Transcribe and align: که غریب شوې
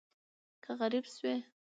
که 0.63 0.71
غریب 0.79 1.05
شوې 1.13 1.35